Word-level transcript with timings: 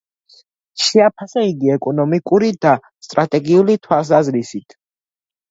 შეაფასა 0.85 1.43
იგი 1.49 1.69
ეკონომიკური 1.73 2.49
და 2.67 2.73
სტრატეგიული 3.09 3.79
თვალსაზრისით. 3.87 4.79